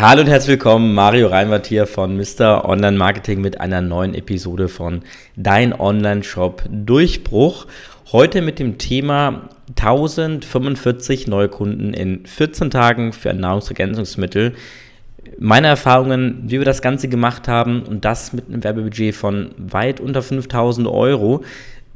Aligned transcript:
Hallo 0.00 0.22
und 0.22 0.28
herzlich 0.28 0.52
willkommen, 0.52 0.94
Mario 0.94 1.26
Reinwart 1.26 1.66
hier 1.66 1.86
von 1.86 2.16
Mr. 2.16 2.64
Online 2.64 2.96
Marketing 2.96 3.42
mit 3.42 3.60
einer 3.60 3.82
neuen 3.82 4.14
Episode 4.14 4.68
von 4.68 5.02
Dein 5.36 5.78
Online-Shop 5.78 6.62
Durchbruch. 6.70 7.66
Heute 8.10 8.40
mit 8.40 8.58
dem 8.58 8.78
Thema 8.78 9.50
1045 9.78 11.26
neue 11.26 11.50
Kunden 11.50 11.92
in 11.92 12.24
14 12.24 12.70
Tagen 12.70 13.12
für 13.12 13.34
Nahrungsergänzungsmittel. 13.34 14.54
Meine 15.38 15.66
Erfahrungen, 15.66 16.44
wie 16.46 16.56
wir 16.56 16.64
das 16.64 16.80
Ganze 16.80 17.08
gemacht 17.08 17.46
haben 17.46 17.82
und 17.82 18.06
das 18.06 18.32
mit 18.32 18.48
einem 18.48 18.64
Werbebudget 18.64 19.14
von 19.14 19.50
weit 19.58 20.00
unter 20.00 20.22
5000 20.22 20.88
Euro. 20.88 21.44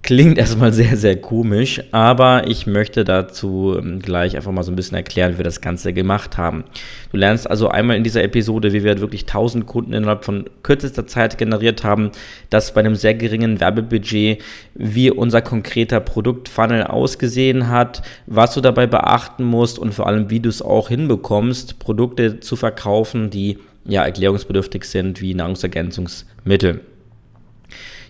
Klingt 0.05 0.36
erstmal 0.36 0.70
sehr, 0.74 0.98
sehr 0.98 1.19
komisch, 1.19 1.80
aber 1.91 2.47
ich 2.47 2.66
möchte 2.66 3.05
dazu 3.05 3.74
ähm, 3.78 4.00
gleich 4.00 4.36
einfach 4.36 4.52
mal 4.52 4.62
so 4.62 4.70
ein 4.70 4.77
bisschen 4.77 4.98
erklären, 4.98 5.33
wie 5.33 5.38
wir 5.38 5.44
das 5.44 5.62
Ganze 5.62 5.94
gemacht 5.94 6.36
haben. 6.36 6.64
Du 7.10 7.16
lernst 7.16 7.48
also 7.48 7.69
einmal 7.69 7.97
in 7.97 8.05
dieser 8.05 8.22
Episode, 8.22 8.75
wie 8.75 8.84
wir 8.84 9.00
wirklich 9.00 9.22
1000 9.22 9.64
Kunden 9.64 9.94
innerhalb 9.94 10.27
von 10.27 10.44
kürzester 10.62 11.06
Zeit 11.06 11.38
generiert 11.38 11.84
haben, 11.84 12.10
das 12.50 12.75
bei 12.75 12.80
einem 12.80 12.97
sehr 12.97 13.14
geringen 13.14 13.60
Werbebudget, 13.60 14.42
wie 14.75 15.10
unser 15.10 15.41
konkreter 15.41 16.00
Produktfunnel 16.00 16.82
ausgesehen 16.82 17.70
hat, 17.70 18.02
was 18.27 18.52
du 18.52 18.60
dabei 18.60 18.86
beachten 18.86 19.44
musst 19.44 19.78
und 19.78 19.94
vor 19.94 20.06
allem, 20.06 20.28
wie 20.28 20.41
du 20.41 20.50
es 20.50 20.60
auch 20.60 20.91
hinbekommst, 20.91 21.78
Produkte 21.78 22.41
zu 22.41 22.56
verkaufen, 22.56 23.30
die 23.30 23.56
ja 23.86 24.05
erklärungsbedürftig 24.05 24.84
sind, 24.84 25.22
wie 25.22 25.32
Nahrungsergänzungsmittel. 25.32 26.82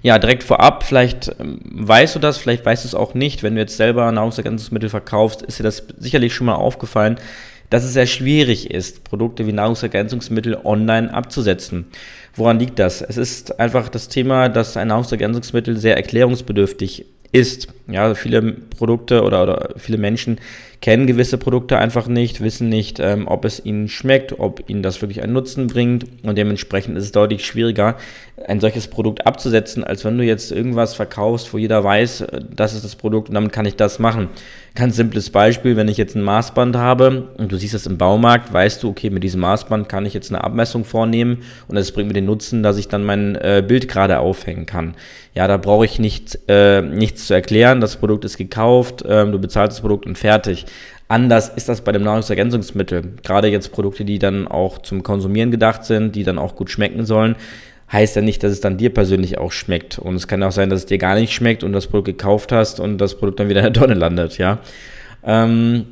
Ja, 0.04 0.18
direkt 0.18 0.42
vorab, 0.42 0.84
vielleicht 0.84 1.34
ähm, 1.40 1.60
weißt 1.64 2.14
du 2.14 2.18
das, 2.18 2.36
vielleicht 2.36 2.66
weißt 2.66 2.84
du 2.84 2.88
es 2.88 2.94
auch 2.94 3.14
nicht. 3.14 3.42
Wenn 3.42 3.54
du 3.54 3.62
jetzt 3.62 3.78
selber 3.78 4.12
Nahrungsergänzungsmittel 4.12 4.90
verkaufst, 4.90 5.40
ist 5.40 5.58
dir 5.58 5.62
das 5.62 5.82
sicherlich 5.96 6.34
schon 6.34 6.46
mal 6.46 6.56
aufgefallen, 6.56 7.16
dass 7.70 7.84
es 7.84 7.94
sehr 7.94 8.06
schwierig 8.06 8.70
ist, 8.70 9.02
Produkte 9.02 9.46
wie 9.46 9.52
Nahrungsergänzungsmittel 9.52 10.58
online 10.62 11.12
abzusetzen. 11.12 11.86
Woran 12.36 12.58
liegt 12.58 12.78
das? 12.78 13.00
Es 13.00 13.16
ist 13.16 13.58
einfach 13.58 13.88
das 13.88 14.10
Thema, 14.10 14.50
dass 14.50 14.76
ein 14.76 14.88
Nahrungsergänzungsmittel 14.88 15.78
sehr 15.78 15.96
erklärungsbedürftig 15.96 17.06
ist. 17.32 17.68
Ja, 17.88 18.14
viele 18.14 18.42
Produkte 18.52 19.22
oder, 19.22 19.42
oder 19.42 19.70
viele 19.78 19.96
Menschen 19.96 20.38
kennen 20.84 21.06
gewisse 21.06 21.38
Produkte 21.38 21.78
einfach 21.78 22.08
nicht, 22.08 22.42
wissen 22.42 22.68
nicht, 22.68 23.00
ähm, 23.00 23.26
ob 23.26 23.46
es 23.46 23.64
ihnen 23.64 23.88
schmeckt, 23.88 24.38
ob 24.38 24.68
ihnen 24.68 24.82
das 24.82 25.00
wirklich 25.00 25.22
einen 25.22 25.32
Nutzen 25.32 25.66
bringt 25.66 26.04
und 26.22 26.36
dementsprechend 26.36 26.98
ist 26.98 27.04
es 27.04 27.12
deutlich 27.12 27.46
schwieriger, 27.46 27.96
ein 28.46 28.60
solches 28.60 28.88
Produkt 28.88 29.26
abzusetzen, 29.26 29.82
als 29.82 30.04
wenn 30.04 30.18
du 30.18 30.24
jetzt 30.24 30.52
irgendwas 30.52 30.92
verkaufst, 30.94 31.54
wo 31.54 31.58
jeder 31.58 31.82
weiß, 31.82 32.20
äh, 32.20 32.40
das 32.54 32.74
ist 32.74 32.84
das 32.84 32.96
Produkt 32.96 33.30
und 33.30 33.34
damit 33.34 33.50
kann 33.50 33.64
ich 33.64 33.76
das 33.76 33.98
machen. 33.98 34.28
Ganz 34.74 34.96
simples 34.96 35.30
Beispiel, 35.30 35.76
wenn 35.76 35.88
ich 35.88 35.96
jetzt 35.96 36.16
ein 36.16 36.22
Maßband 36.22 36.76
habe 36.76 37.28
und 37.38 37.50
du 37.50 37.56
siehst 37.56 37.74
das 37.74 37.86
im 37.86 37.96
Baumarkt, 37.96 38.52
weißt 38.52 38.82
du, 38.82 38.90
okay, 38.90 39.08
mit 39.08 39.22
diesem 39.22 39.40
Maßband 39.40 39.88
kann 39.88 40.04
ich 40.04 40.12
jetzt 40.12 40.32
eine 40.32 40.44
Abmessung 40.44 40.84
vornehmen 40.84 41.44
und 41.66 41.76
das 41.76 41.92
bringt 41.92 42.08
mir 42.08 42.14
den 42.14 42.26
Nutzen, 42.26 42.62
dass 42.62 42.76
ich 42.76 42.88
dann 42.88 43.04
mein 43.04 43.36
äh, 43.36 43.64
Bild 43.66 43.88
gerade 43.88 44.18
aufhängen 44.18 44.66
kann. 44.66 44.96
Ja, 45.34 45.48
da 45.48 45.56
brauche 45.56 45.84
ich 45.84 45.98
nicht, 45.98 46.40
äh, 46.48 46.82
nichts 46.82 47.28
zu 47.28 47.34
erklären, 47.34 47.80
das 47.80 47.96
Produkt 47.96 48.24
ist 48.24 48.36
gekauft, 48.36 49.02
äh, 49.02 49.24
du 49.24 49.38
bezahlst 49.38 49.78
das 49.78 49.80
Produkt 49.80 50.06
und 50.06 50.18
fertig. 50.18 50.66
Anders 51.08 51.50
ist 51.50 51.68
das 51.68 51.82
bei 51.82 51.92
dem 51.92 52.02
Nahrungsergänzungsmittel. 52.02 53.14
Gerade 53.22 53.48
jetzt 53.48 53.72
Produkte, 53.72 54.04
die 54.04 54.18
dann 54.18 54.48
auch 54.48 54.78
zum 54.78 55.02
Konsumieren 55.02 55.50
gedacht 55.50 55.84
sind, 55.84 56.16
die 56.16 56.24
dann 56.24 56.38
auch 56.38 56.56
gut 56.56 56.70
schmecken 56.70 57.04
sollen, 57.04 57.36
heißt 57.92 58.16
ja 58.16 58.22
nicht, 58.22 58.42
dass 58.42 58.52
es 58.52 58.60
dann 58.60 58.78
dir 58.78 58.92
persönlich 58.92 59.38
auch 59.38 59.52
schmeckt. 59.52 59.98
Und 59.98 60.14
es 60.14 60.26
kann 60.26 60.42
auch 60.42 60.52
sein, 60.52 60.70
dass 60.70 60.80
es 60.80 60.86
dir 60.86 60.98
gar 60.98 61.14
nicht 61.14 61.32
schmeckt 61.32 61.62
und 61.62 61.72
das 61.72 61.86
Produkt 61.86 62.06
gekauft 62.06 62.52
hast 62.52 62.80
und 62.80 62.98
das 62.98 63.16
Produkt 63.16 63.40
dann 63.40 63.48
wieder 63.48 63.60
in 63.60 63.72
der 63.72 63.80
Tonne 63.80 63.94
landet, 63.94 64.38
ja. 64.38 64.58
Ähm, 65.24 65.86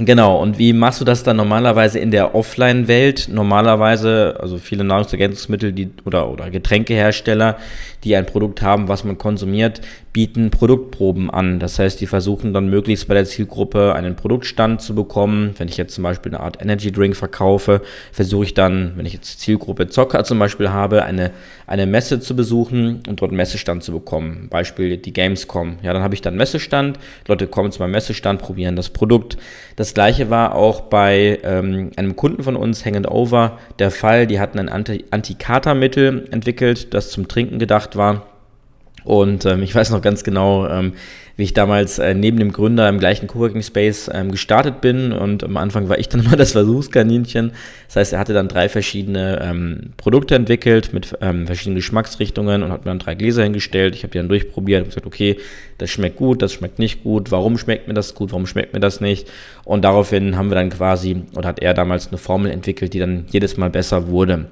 Genau, 0.00 0.40
und 0.40 0.60
wie 0.60 0.72
machst 0.72 1.00
du 1.00 1.04
das 1.04 1.24
dann 1.24 1.38
normalerweise 1.38 1.98
in 1.98 2.12
der 2.12 2.36
Offline-Welt? 2.36 3.28
Normalerweise, 3.32 4.36
also 4.38 4.58
viele 4.58 4.84
Nahrungsergänzungsmittel 4.84 5.72
die, 5.72 5.90
oder, 6.04 6.30
oder 6.30 6.50
Getränkehersteller, 6.50 7.56
die 8.04 8.14
ein 8.14 8.24
Produkt 8.24 8.62
haben, 8.62 8.86
was 8.86 9.02
man 9.02 9.18
konsumiert, 9.18 9.80
bieten 10.12 10.50
Produktproben 10.50 11.30
an. 11.30 11.58
Das 11.60 11.78
heißt, 11.78 12.00
die 12.00 12.06
versuchen 12.06 12.52
dann 12.52 12.68
möglichst 12.68 13.08
bei 13.08 13.14
der 13.14 13.24
Zielgruppe 13.24 13.94
einen 13.94 14.16
Produktstand 14.16 14.80
zu 14.80 14.94
bekommen. 14.94 15.54
Wenn 15.58 15.68
ich 15.68 15.76
jetzt 15.76 15.94
zum 15.94 16.04
Beispiel 16.04 16.34
eine 16.34 16.42
Art 16.42 16.62
Energy 16.62 16.90
Drink 16.90 17.16
verkaufe, 17.16 17.82
versuche 18.12 18.44
ich 18.44 18.54
dann, 18.54 18.92
wenn 18.96 19.06
ich 19.06 19.12
jetzt 19.12 19.40
Zielgruppe 19.40 19.88
Zocker 19.88 20.24
zum 20.24 20.38
Beispiel 20.38 20.70
habe, 20.70 21.04
eine, 21.04 21.30
eine 21.66 21.86
Messe 21.86 22.20
zu 22.20 22.34
besuchen 22.34 23.02
und 23.08 23.20
dort 23.20 23.30
einen 23.30 23.36
Messestand 23.36 23.82
zu 23.82 23.92
bekommen. 23.92 24.48
Beispiel 24.48 24.96
die 24.96 25.12
Gamescom. 25.12 25.78
Ja, 25.82 25.92
dann 25.92 26.02
habe 26.02 26.14
ich 26.14 26.22
dann 26.22 26.32
einen 26.32 26.38
Messestand. 26.38 26.98
Leute 27.26 27.46
kommen 27.46 27.70
zu 27.70 27.80
meinem 27.80 27.92
Messestand, 27.92 28.40
probieren 28.40 28.76
das 28.76 28.90
Produkt. 28.90 29.36
Das 29.76 29.94
gleiche 29.94 30.30
war 30.30 30.54
auch 30.54 30.82
bei 30.82 31.38
ähm, 31.42 31.90
einem 31.96 32.16
Kunden 32.16 32.42
von 32.42 32.56
uns, 32.56 32.84
Hang 32.84 33.04
Over, 33.04 33.58
der 33.78 33.90
Fall. 33.90 34.26
Die 34.26 34.40
hatten 34.40 34.58
ein 34.58 34.68
Antikatermittel 34.68 36.28
entwickelt, 36.30 36.94
das 36.94 37.10
zum 37.10 37.28
Trinken 37.28 37.58
gedacht 37.58 37.96
war. 37.96 38.37
Und 39.04 39.46
ähm, 39.46 39.62
ich 39.62 39.74
weiß 39.74 39.90
noch 39.90 40.02
ganz 40.02 40.24
genau, 40.24 40.66
ähm, 40.68 40.92
wie 41.38 41.44
ich 41.44 41.54
damals 41.54 42.00
äh, 42.00 42.14
neben 42.14 42.36
dem 42.38 42.52
Gründer 42.52 42.88
im 42.88 42.98
gleichen 42.98 43.28
Coworking 43.28 43.62
Space 43.62 44.10
ähm, 44.12 44.32
gestartet 44.32 44.80
bin. 44.80 45.12
Und 45.12 45.44
am 45.44 45.56
Anfang 45.56 45.88
war 45.88 45.96
ich 45.98 46.08
dann 46.08 46.20
immer 46.24 46.36
das 46.36 46.52
Versuchskaninchen. 46.52 47.52
Das 47.86 47.96
heißt, 47.96 48.12
er 48.12 48.18
hatte 48.18 48.34
dann 48.34 48.48
drei 48.48 48.68
verschiedene 48.68 49.40
ähm, 49.40 49.92
Produkte 49.96 50.34
entwickelt 50.34 50.92
mit 50.92 51.16
ähm, 51.20 51.46
verschiedenen 51.46 51.76
Geschmacksrichtungen 51.76 52.64
und 52.64 52.72
hat 52.72 52.84
mir 52.84 52.90
dann 52.90 52.98
drei 52.98 53.14
Gläser 53.14 53.44
hingestellt. 53.44 53.94
Ich 53.94 54.02
habe 54.02 54.10
die 54.10 54.18
dann 54.18 54.28
durchprobiert 54.28 54.82
und 54.82 54.88
gesagt, 54.88 55.06
okay, 55.06 55.36
das 55.78 55.90
schmeckt 55.90 56.16
gut, 56.16 56.42
das 56.42 56.52
schmeckt 56.52 56.80
nicht 56.80 57.04
gut. 57.04 57.30
Warum 57.30 57.56
schmeckt 57.56 57.86
mir 57.86 57.94
das 57.94 58.16
gut? 58.16 58.32
Warum 58.32 58.48
schmeckt 58.48 58.74
mir 58.74 58.80
das 58.80 59.00
nicht? 59.00 59.30
Und 59.64 59.84
daraufhin 59.84 60.36
haben 60.36 60.50
wir 60.50 60.56
dann 60.56 60.70
quasi, 60.70 61.22
oder 61.36 61.48
hat 61.48 61.62
er 61.62 61.72
damals 61.72 62.08
eine 62.08 62.18
Formel 62.18 62.50
entwickelt, 62.50 62.94
die 62.94 62.98
dann 62.98 63.26
jedes 63.30 63.56
Mal 63.56 63.70
besser 63.70 64.08
wurde. 64.08 64.46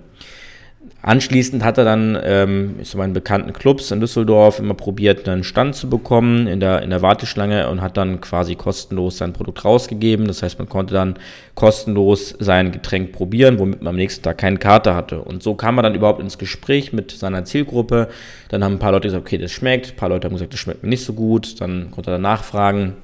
Anschließend 1.03 1.63
hat 1.63 1.79
er 1.79 1.85
dann 1.85 2.19
ähm, 2.21 2.75
so 2.83 2.99
meinen 2.99 3.13
bekannten 3.13 3.53
Clubs 3.53 3.93
in 3.93 4.01
Düsseldorf 4.01 4.59
immer 4.59 4.75
probiert, 4.75 5.29
einen 5.29 5.45
Stand 5.45 5.77
zu 5.77 5.89
bekommen 5.89 6.49
in 6.49 6.59
der, 6.59 6.83
in 6.83 6.91
der 6.91 7.01
Warteschlange 7.01 7.69
und 7.69 7.81
hat 7.81 7.97
dann 7.97 8.21
quasi 8.21 8.57
kostenlos 8.57 9.19
sein 9.19 9.33
Produkt 9.33 9.65
rausgegeben. 9.65 10.27
Das 10.27 10.43
heißt, 10.43 10.59
man 10.59 10.69
konnte 10.69 10.95
dann 10.95 11.15
kostenlos 11.55 12.35
sein 12.41 12.73
Getränk 12.73 13.13
probieren, 13.13 13.59
womit 13.59 13.83
man 13.83 13.91
am 13.91 13.97
nächsten 13.97 14.25
Tag 14.25 14.39
keine 14.39 14.59
Karte 14.59 14.97
hatte. 14.97 15.21
Und 15.21 15.43
so 15.45 15.55
kam 15.55 15.79
er 15.79 15.83
dann 15.83 15.95
überhaupt 15.95 16.21
ins 16.21 16.39
Gespräch 16.39 16.93
mit 16.93 17.13
seiner 17.13 17.45
Zielgruppe. 17.45 18.09
Dann 18.49 18.65
haben 18.65 18.75
ein 18.75 18.79
paar 18.81 18.93
Leute 18.93 19.07
gesagt, 19.07 19.27
okay, 19.27 19.39
das 19.39 19.53
schmeckt. 19.53 19.91
Ein 19.91 19.97
paar 19.97 20.09
Leute 20.09 20.27
haben 20.27 20.35
gesagt, 20.35 20.55
das 20.55 20.61
schmeckt 20.61 20.83
mir 20.83 20.89
nicht 20.89 21.05
so 21.05 21.13
gut. 21.13 21.61
Dann 21.61 21.93
konnte 21.93 22.11
er 22.11 22.19
nachfragen 22.19 22.95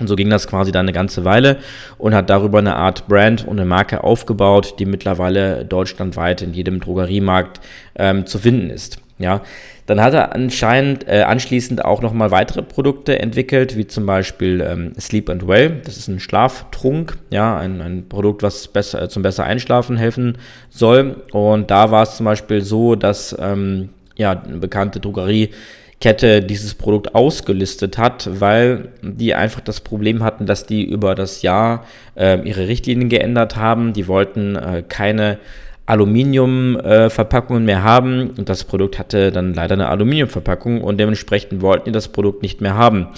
und 0.00 0.08
so 0.08 0.16
ging 0.16 0.30
das 0.30 0.46
quasi 0.46 0.72
dann 0.72 0.86
eine 0.86 0.92
ganze 0.92 1.24
Weile 1.24 1.58
und 1.98 2.14
hat 2.14 2.30
darüber 2.30 2.58
eine 2.58 2.76
Art 2.76 3.08
Brand 3.08 3.46
und 3.46 3.58
eine 3.58 3.68
Marke 3.68 4.04
aufgebaut, 4.04 4.74
die 4.78 4.86
mittlerweile 4.86 5.64
deutschlandweit 5.64 6.42
in 6.42 6.54
jedem 6.54 6.80
Drogeriemarkt 6.80 7.60
ähm, 7.96 8.26
zu 8.26 8.38
finden 8.38 8.70
ist. 8.70 8.98
Ja, 9.18 9.42
dann 9.86 10.00
hat 10.00 10.14
er 10.14 10.34
anscheinend 10.34 11.08
äh, 11.08 11.22
anschließend 11.22 11.84
auch 11.84 12.02
nochmal 12.02 12.30
weitere 12.30 12.62
Produkte 12.62 13.18
entwickelt, 13.18 13.76
wie 13.76 13.86
zum 13.86 14.06
Beispiel 14.06 14.60
ähm, 14.60 14.92
Sleep 15.00 15.28
and 15.28 15.48
Well. 15.48 15.80
Das 15.82 15.96
ist 15.96 16.08
ein 16.08 16.20
Schlaftrunk, 16.20 17.18
ja, 17.30 17.58
ein, 17.58 17.80
ein 17.80 18.08
Produkt, 18.08 18.42
was 18.42 18.68
besser, 18.68 19.02
äh, 19.02 19.08
zum 19.08 19.22
besser 19.22 19.44
Einschlafen 19.44 19.96
helfen 19.96 20.38
soll. 20.70 21.16
Und 21.32 21.70
da 21.70 21.90
war 21.90 22.04
es 22.04 22.16
zum 22.16 22.24
Beispiel 22.24 22.60
so, 22.60 22.94
dass 22.94 23.34
ähm, 23.40 23.88
ja, 24.14 24.32
eine 24.32 24.58
bekannte 24.58 25.00
Drogerie 25.00 25.50
Kette 26.00 26.42
dieses 26.42 26.74
Produkt 26.74 27.14
ausgelistet 27.14 27.98
hat, 27.98 28.28
weil 28.40 28.88
die 29.02 29.34
einfach 29.34 29.60
das 29.60 29.80
Problem 29.80 30.22
hatten, 30.22 30.46
dass 30.46 30.64
die 30.64 30.84
über 30.84 31.14
das 31.14 31.42
Jahr 31.42 31.84
äh, 32.16 32.40
ihre 32.46 32.68
Richtlinien 32.68 33.08
geändert 33.08 33.56
haben. 33.56 33.92
Die 33.92 34.06
wollten 34.06 34.54
äh, 34.54 34.84
keine 34.88 35.38
Aluminiumverpackungen 35.86 37.62
äh, 37.62 37.66
mehr 37.66 37.82
haben 37.82 38.30
und 38.36 38.48
das 38.48 38.62
Produkt 38.64 38.98
hatte 38.98 39.32
dann 39.32 39.54
leider 39.54 39.74
eine 39.74 39.88
Aluminiumverpackung 39.88 40.82
und 40.82 41.00
dementsprechend 41.00 41.62
wollten 41.62 41.86
die 41.86 41.92
das 41.92 42.08
Produkt 42.08 42.42
nicht 42.42 42.60
mehr 42.60 42.74
haben. 42.74 43.08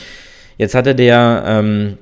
Jetzt 0.56 0.74
hatte 0.74 0.94
der 0.94 1.42
ähm, 1.46 1.98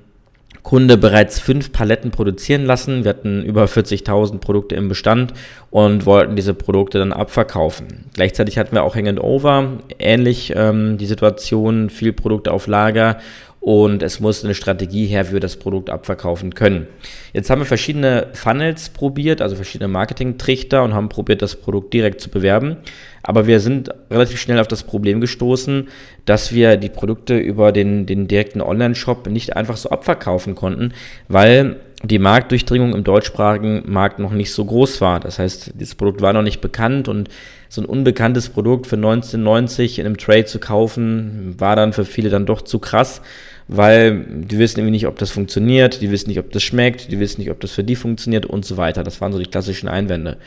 Kunde 0.63 0.97
bereits 0.97 1.39
fünf 1.39 1.73
Paletten 1.73 2.11
produzieren 2.11 2.65
lassen. 2.65 3.05
Wir 3.05 3.11
hatten 3.11 3.43
über 3.43 3.65
40.000 3.65 4.39
Produkte 4.39 4.75
im 4.75 4.89
Bestand 4.89 5.33
und 5.71 6.07
wollten 6.07 6.37
diese 6.37 6.55
Produkte 6.55 6.99
dann 6.99 7.13
abverkaufen. 7.13 8.07
Gleichzeitig 8.15 8.59
hatten 8.59 8.75
wir 8.75 8.83
auch 8.83 8.95
Hang 8.95 9.19
Over, 9.19 9.79
ähnlich 9.99 10.53
ähm, 10.55 10.99
die 10.99 11.07
Situation, 11.07 11.89
viel 11.89 12.13
Produkte 12.13 12.53
auf 12.53 12.67
Lager 12.67 13.19
und 13.61 14.03
es 14.03 14.21
muss 14.21 14.45
eine 14.45 14.55
Strategie 14.55 15.07
her, 15.07 15.29
wie 15.29 15.35
wir 15.35 15.41
das 15.41 15.57
Produkt 15.57 15.91
abverkaufen 15.91 16.55
können. 16.55 16.87
Jetzt 17.33 17.51
haben 17.51 17.61
wir 17.61 17.67
verschiedene 17.67 18.29
Funnels 18.33 18.89
probiert, 18.91 19.43
also 19.43 19.57
verschiedene 19.57 19.89
Marketing-Trichter 19.89 20.83
und 20.83 20.95
haben 20.95 21.09
probiert, 21.09 21.43
das 21.43 21.57
Produkt 21.57 21.93
direkt 21.93 22.21
zu 22.21 22.31
bewerben. 22.31 22.77
Aber 23.23 23.47
wir 23.47 23.61
sind 23.61 23.91
relativ 24.11 24.41
schnell 24.41 24.59
auf 24.59 24.69
das 24.69 24.83
Problem 24.83 25.21
gestoßen, 25.21 25.89
dass 26.25 26.53
wir 26.53 26.77
die 26.77 26.89
Produkte 26.89 27.39
über 27.39 27.73
den, 27.73 28.07
den 28.07 28.29
direkten 28.29 28.61
Online-Shop 28.61 29.29
nicht 29.29 29.57
einfach 29.57 29.77
so 29.77 29.91
abverkaufen 29.91 30.55
konnten, 30.55 30.93
weil 31.29 31.77
die 32.03 32.21
Marktdurchdringung 32.21 32.95
im 32.95 33.03
deutschsprachigen 33.03 33.83
Markt 33.87 34.21
noch 34.21 34.31
nicht 34.31 34.53
so 34.53 34.65
groß 34.65 35.01
war. 35.01 35.19
Das 35.19 35.39
heißt, 35.39 35.73
dieses 35.75 35.97
Produkt 35.97 36.21
war 36.21 36.33
noch 36.33 36.43
nicht 36.43 36.61
bekannt 36.61 37.09
und 37.09 37.29
so 37.69 37.83
ein 37.83 37.87
unbekanntes 37.87 38.49
Produkt 38.49 38.87
für 38.87 38.97
1990 38.97 39.99
in 39.99 40.07
einem 40.07 40.17
Trade 40.17 40.45
zu 40.45 40.61
kaufen, 40.61 41.57
war 41.59 41.77
dann 41.77 41.93
für 41.93 42.05
viele 42.05 42.31
dann 42.31 42.47
doch 42.47 42.63
zu 42.63 42.79
krass, 42.79 43.21
weil 43.67 44.25
die 44.29 44.59
wissen 44.59 44.79
irgendwie 44.79 44.93
nicht, 44.93 45.07
ob 45.07 45.19
das 45.19 45.31
funktioniert, 45.31 46.01
die 46.01 46.11
wissen 46.11 46.29
nicht, 46.29 46.39
ob 46.39 46.51
das 46.53 46.63
schmeckt, 46.63 47.11
die 47.11 47.19
wissen 47.19 47.41
nicht, 47.41 47.51
ob 47.51 47.61
das 47.61 47.73
für 47.73 47.85
die 47.85 47.97
funktioniert 47.97 48.47
und 48.47 48.65
so 48.65 48.77
weiter. 48.77 49.03
Das 49.03 49.21
waren 49.21 49.33
so 49.33 49.39
die 49.39 49.51
klassischen 49.51 49.89
Einwände. 49.89 50.39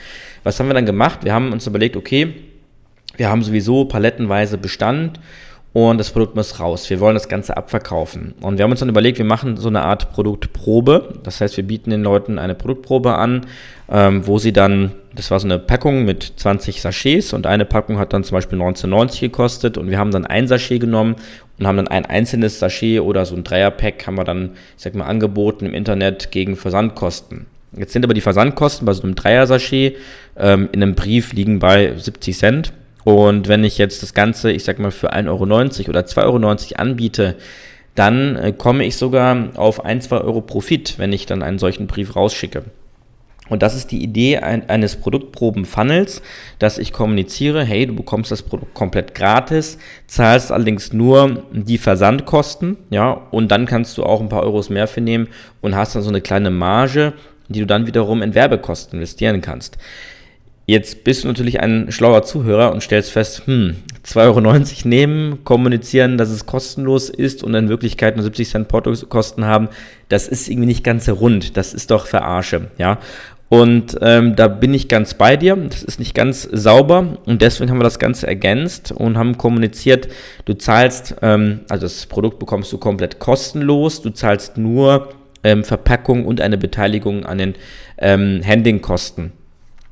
Was 0.44 0.60
haben 0.60 0.68
wir 0.68 0.74
dann 0.74 0.86
gemacht? 0.86 1.20
Wir 1.24 1.34
haben 1.34 1.52
uns 1.52 1.68
überlegt, 1.68 1.98
okay, 1.98 2.34
wir 3.18 3.30
haben 3.30 3.44
sowieso 3.44 3.86
palettenweise 3.86 4.58
Bestand 4.58 5.20
und 5.74 5.98
das 5.98 6.12
Produkt 6.12 6.36
muss 6.36 6.60
raus. 6.60 6.90
Wir 6.90 7.00
wollen 7.00 7.14
das 7.14 7.30
Ganze 7.30 7.56
abverkaufen. 7.56 8.34
Und 8.42 8.58
wir 8.58 8.64
haben 8.64 8.72
uns 8.72 8.82
dann 8.82 8.90
überlegt, 8.90 9.20
wir 9.20 9.26
machen 9.26 9.56
so 9.56 9.70
eine 9.70 9.84
Art 9.84 10.12
Produktprobe. 10.12 11.14
Das 11.24 11.40
heißt, 11.40 11.56
wir 11.56 11.66
bieten 11.66 11.92
den 11.92 12.04
Leuten 12.04 12.40
eine 12.40 12.56
Produktprobe 12.56 13.16
an, 13.16 13.46
ähm, 13.90 14.28
wo 14.28 14.38
sie 14.38 14.52
dann, 14.52 14.92
das 15.16 15.32
war 15.32 15.40
so 15.40 15.48
eine 15.48 15.60
Packung 15.60 16.04
mit 16.04 16.34
20 16.36 16.82
Sachets 16.82 17.32
und 17.32 17.48
eine 17.48 17.64
Packung 17.64 18.00
hat 18.00 18.12
dann 18.12 18.26
zum 18.26 18.36
Beispiel 18.36 18.60
19,90 18.60 19.22
gekostet 19.22 19.78
und 19.78 19.90
wir 19.90 19.98
haben 19.98 20.12
dann 20.12 20.26
ein 20.26 20.48
Sachet 20.48 20.82
genommen 20.82 21.16
und 21.58 21.68
haben 21.68 21.78
dann 21.78 21.88
ein 21.88 22.06
einzelnes 22.06 22.60
Sachet 22.60 23.00
oder 23.00 23.26
so 23.26 23.36
ein 23.36 23.46
Dreierpack 23.46 24.08
haben 24.08 24.16
wir 24.16 24.26
dann, 24.26 24.52
ich 24.76 24.84
sag 24.84 24.94
mal, 24.96 25.06
angeboten 25.06 25.66
im 25.66 25.74
Internet 25.74 26.32
gegen 26.32 26.58
Versandkosten. 26.58 27.46
Jetzt 27.78 27.94
sind 27.94 28.04
aber 28.04 28.14
die 28.14 28.22
Versandkosten 28.22 28.86
bei 28.86 28.92
so 28.92 29.04
einem 29.04 29.16
Dreier-Sachet 29.16 29.96
ähm, 30.38 30.68
in 30.74 30.84
einem 30.84 30.96
Brief 30.96 31.32
liegen 31.32 31.60
bei 31.60 31.96
70 31.96 32.38
Cent. 32.38 32.74
Und 33.04 33.48
wenn 33.48 33.64
ich 33.64 33.78
jetzt 33.78 34.04
das 34.04 34.14
Ganze, 34.14 34.52
ich 34.52 34.64
sag 34.64 34.80
mal, 34.80 34.92
für 34.92 35.14
1,90 35.14 35.28
Euro 35.28 35.44
oder 35.90 36.02
2,90 36.02 36.24
Euro 36.26 36.82
anbiete, 36.82 37.36
dann 37.96 38.36
äh, 38.36 38.54
komme 38.54 38.86
ich 38.86 38.96
sogar 38.96 39.50
auf 39.56 39.84
1, 39.84 40.06
2 40.06 40.18
Euro 40.20 40.42
Profit, 40.42 40.98
wenn 40.98 41.14
ich 41.14 41.26
dann 41.26 41.44
einen 41.44 41.60
solchen 41.60 41.88
Brief 41.88 42.16
rausschicke. 42.16 42.64
Und 43.50 43.64
das 43.64 43.76
ist 43.76 43.92
die 43.92 44.02
Idee 44.02 44.38
ein, 44.38 44.70
eines 44.70 44.96
Produktproben-Funnels, 44.96 46.22
dass 46.58 46.78
ich 46.78 46.94
kommuniziere, 46.94 47.66
hey, 47.66 47.86
du 47.86 47.94
bekommst 47.94 48.32
das 48.32 48.44
Produkt 48.44 48.74
komplett 48.74 49.14
gratis, 49.14 49.78
zahlst 50.08 50.54
allerdings 50.54 50.94
nur 50.94 51.44
die 51.52 51.78
Versandkosten, 51.78 52.78
ja, 52.92 53.12
und 53.12 53.52
dann 53.52 53.66
kannst 53.66 53.98
du 53.98 54.04
auch 54.04 54.22
ein 54.22 54.30
paar 54.30 54.44
Euros 54.44 54.70
mehr 54.70 54.88
für 54.88 55.02
nehmen 55.02 55.28
und 55.60 55.76
hast 55.76 55.96
dann 55.96 56.02
so 56.02 56.08
eine 56.08 56.22
kleine 56.22 56.50
Marge, 56.50 57.12
die 57.50 57.60
du 57.60 57.66
dann 57.66 57.88
wiederum 57.88 58.22
in 58.22 58.36
Werbekosten 58.36 59.00
investieren 59.00 59.42
kannst. 59.42 59.78
Jetzt 60.68 61.04
bist 61.04 61.24
du 61.24 61.28
natürlich 61.28 61.60
ein 61.60 61.92
schlauer 61.92 62.24
Zuhörer 62.24 62.72
und 62.72 62.82
stellst 62.82 63.12
fest, 63.12 63.44
hm, 63.46 63.76
2,90 64.04 64.18
Euro 64.26 64.88
nehmen, 64.88 65.44
kommunizieren, 65.44 66.18
dass 66.18 66.30
es 66.30 66.46
kostenlos 66.46 67.10
ist 67.10 67.44
und 67.44 67.54
in 67.56 67.68
Wirklichkeit 67.68 68.16
nur 68.16 68.24
70 68.24 68.50
Cent 68.50 68.68
Portokosten 68.68 69.46
haben, 69.46 69.70
das 70.10 70.28
ist 70.28 70.50
irgendwie 70.50 70.68
nicht 70.68 70.84
ganz 70.84 71.10
rund. 71.10 71.58
Das 71.58 71.74
ist 71.74 71.92
doch 71.92 72.06
Verarsche, 72.06 72.70
ja. 72.78 73.00
Und 73.50 73.98
ähm, 74.02 74.38
da 74.38 74.48
bin 74.48 74.74
ich 74.74 74.88
ganz 74.88 75.14
bei 75.14 75.36
dir. 75.36 75.58
Das 75.58 75.84
ist 75.84 76.00
nicht 76.00 76.16
ganz 76.16 76.44
sauber 76.44 77.18
und 77.26 77.42
deswegen 77.42 77.70
haben 77.70 77.80
wir 77.80 77.84
das 77.84 78.00
Ganze 78.00 78.26
ergänzt 78.26 78.94
und 78.94 79.18
haben 79.18 79.38
kommuniziert, 79.38 80.08
du 80.46 80.54
zahlst, 80.54 81.16
ähm, 81.22 81.60
also 81.68 81.84
das 81.84 82.06
Produkt 82.06 82.40
bekommst 82.40 82.72
du 82.72 82.78
komplett 82.78 83.20
kostenlos, 83.20 84.02
du 84.02 84.12
zahlst 84.12 84.58
nur 84.58 85.10
ähm, 85.44 85.66
Verpackung 85.66 86.26
und 86.26 86.40
eine 86.40 86.58
Beteiligung 86.58 87.26
an 87.26 87.40
den 87.40 87.56
ähm, 87.98 88.42
Handlingkosten. 88.46 89.34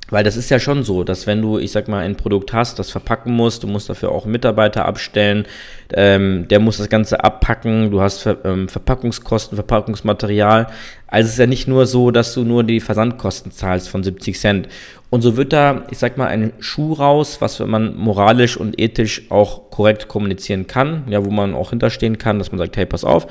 Weil 0.10 0.24
das 0.24 0.38
ist 0.38 0.50
ja 0.50 0.60
schon 0.60 0.84
so, 0.84 1.04
dass 1.04 1.28
wenn 1.28 1.42
du, 1.42 1.60
ich 1.60 1.72
sag 1.72 1.88
mal, 1.88 2.00
ein 2.00 2.16
Produkt 2.16 2.54
hast, 2.54 2.80
das 2.80 2.90
verpacken 2.90 3.34
musst, 3.34 3.64
du 3.64 3.68
musst 3.68 3.90
dafür 3.90 4.12
auch 4.12 4.24
einen 4.24 4.32
Mitarbeiter 4.32 4.86
abstellen, 4.86 5.46
ähm, 5.94 6.48
der 6.50 6.60
muss 6.60 6.78
das 6.78 6.90
Ganze 6.90 7.24
abpacken, 7.24 7.92
du 7.92 8.02
hast 8.02 8.24
Ver 8.24 8.38
ähm, 8.44 8.70
Verpackungskosten, 8.70 9.56
Verpackungsmaterial. 9.56 10.68
Also 11.08 11.28
es 11.28 11.34
ist 11.34 11.40
ja 11.40 11.48
nicht 11.48 11.68
nur 11.68 11.86
so, 11.86 12.12
dass 12.12 12.34
du 12.34 12.44
nur 12.44 12.64
die 12.64 12.80
Versandkosten 12.80 13.52
zahlst 13.52 13.90
von 13.90 14.04
70 14.04 14.40
Cent. 14.40 14.70
Und 15.10 15.22
so 15.22 15.38
wird 15.38 15.54
da, 15.54 15.86
ich 15.90 15.98
sag 15.98 16.18
mal, 16.18 16.28
ein 16.28 16.54
Schuh 16.60 16.94
raus, 16.94 17.38
was 17.40 17.60
man 17.60 17.96
moralisch 17.96 18.58
und 18.58 18.80
ethisch 18.80 19.24
auch 19.30 19.72
korrekt 19.72 20.08
kommunizieren 20.08 20.68
kann, 20.68 21.04
ja, 21.10 21.26
wo 21.26 21.32
man 21.32 21.56
auch 21.56 21.72
hinterstehen 21.72 22.20
kann, 22.20 22.38
dass 22.38 22.52
man 22.52 22.60
sagt, 22.60 22.78
hey, 22.78 22.86
pass 22.86 23.04
auf, 23.04 23.26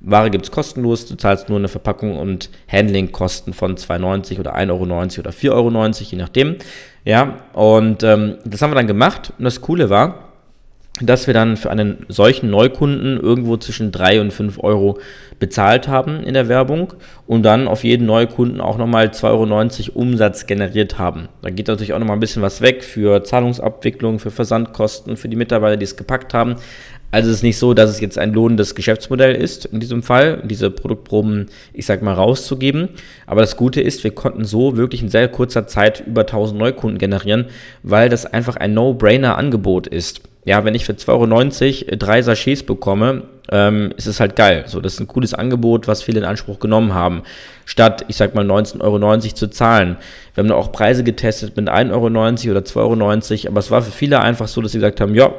Ware 0.00 0.30
gibt 0.30 0.44
es 0.44 0.50
kostenlos, 0.50 1.06
du 1.06 1.16
zahlst 1.16 1.48
nur 1.48 1.58
eine 1.58 1.68
Verpackung 1.68 2.18
und 2.18 2.50
Handlingkosten 2.70 3.52
von 3.52 3.76
2,90 3.76 4.38
oder 4.38 4.56
1,90 4.56 4.70
Euro 4.70 4.82
oder 4.82 5.30
4,90 5.30 5.50
Euro, 5.50 5.92
je 6.10 6.18
nachdem. 6.18 6.56
Ja, 7.04 7.38
und 7.52 8.02
ähm, 8.02 8.36
das 8.44 8.62
haben 8.62 8.70
wir 8.70 8.76
dann 8.76 8.86
gemacht 8.86 9.32
und 9.38 9.44
das 9.44 9.60
Coole 9.60 9.90
war, 9.90 10.28
dass 11.00 11.26
wir 11.26 11.34
dann 11.34 11.56
für 11.56 11.70
einen 11.70 12.04
solchen 12.08 12.50
Neukunden 12.50 13.18
irgendwo 13.18 13.56
zwischen 13.56 13.92
3 13.92 14.20
und 14.20 14.32
5 14.32 14.58
Euro 14.62 14.98
bezahlt 15.38 15.86
haben 15.88 16.22
in 16.24 16.34
der 16.34 16.48
Werbung 16.48 16.94
und 17.26 17.44
dann 17.44 17.68
auf 17.68 17.84
jeden 17.84 18.06
Neukunden 18.06 18.60
auch 18.60 18.78
nochmal 18.78 19.06
2,90 19.06 19.90
Euro 19.90 20.00
Umsatz 20.00 20.46
generiert 20.46 20.98
haben. 20.98 21.28
Da 21.42 21.50
geht 21.50 21.68
natürlich 21.68 21.92
auch 21.92 21.98
nochmal 21.98 22.16
ein 22.16 22.20
bisschen 22.20 22.42
was 22.42 22.60
weg 22.60 22.82
für 22.82 23.22
Zahlungsabwicklung, 23.22 24.18
für 24.18 24.30
Versandkosten, 24.30 25.16
für 25.16 25.28
die 25.28 25.36
Mitarbeiter, 25.36 25.76
die 25.76 25.84
es 25.84 25.96
gepackt 25.96 26.34
haben. 26.34 26.56
Also 27.10 27.30
es 27.30 27.36
ist 27.36 27.42
nicht 27.42 27.58
so, 27.58 27.72
dass 27.72 27.88
es 27.88 28.00
jetzt 28.00 28.18
ein 28.18 28.34
lohnendes 28.34 28.74
Geschäftsmodell 28.74 29.34
ist, 29.34 29.64
in 29.64 29.80
diesem 29.80 30.02
Fall, 30.02 30.42
diese 30.44 30.70
Produktproben, 30.70 31.46
ich 31.72 31.86
sag 31.86 32.02
mal, 32.02 32.12
rauszugeben. 32.12 32.90
Aber 33.26 33.40
das 33.40 33.56
Gute 33.56 33.80
ist, 33.80 34.04
wir 34.04 34.10
konnten 34.10 34.44
so 34.44 34.76
wirklich 34.76 35.02
in 35.02 35.08
sehr 35.08 35.28
kurzer 35.28 35.66
Zeit 35.66 36.04
über 36.06 36.22
1000 36.22 36.58
Neukunden 36.58 36.98
generieren, 36.98 37.46
weil 37.82 38.10
das 38.10 38.26
einfach 38.26 38.56
ein 38.56 38.74
No-Brainer-Angebot 38.74 39.86
ist 39.86 40.20
ja, 40.48 40.64
wenn 40.64 40.74
ich 40.74 40.86
für 40.86 40.92
2,90 40.92 41.88
Euro 41.88 41.96
drei 41.98 42.22
Sachets 42.22 42.62
bekomme, 42.62 43.24
ähm, 43.50 43.92
ist 43.96 44.06
es 44.06 44.20
halt 44.20 44.36
geil. 44.36 44.64
So, 44.66 44.80
das 44.80 44.94
ist 44.94 45.00
ein 45.00 45.06
cooles 45.06 45.34
Angebot, 45.34 45.88
was 45.88 46.02
viele 46.02 46.20
in 46.20 46.24
Anspruch 46.24 46.58
genommen 46.58 46.94
haben. 46.94 47.22
Statt, 47.64 48.04
ich 48.08 48.16
sag 48.16 48.34
mal, 48.34 48.44
19,90 48.44 48.80
Euro 48.80 49.18
zu 49.18 49.48
zahlen. 49.48 49.96
Wir 50.34 50.44
haben 50.44 50.52
auch 50.52 50.72
Preise 50.72 51.04
getestet 51.04 51.56
mit 51.56 51.68
1,90 51.68 51.92
Euro 51.92 52.06
oder 52.06 52.60
2,90 52.60 52.76
Euro, 52.76 53.52
aber 53.52 53.60
es 53.60 53.70
war 53.70 53.82
für 53.82 53.90
viele 53.90 54.20
einfach 54.20 54.48
so, 54.48 54.60
dass 54.60 54.72
sie 54.72 54.78
gesagt 54.78 55.00
haben, 55.00 55.14
ja, 55.14 55.32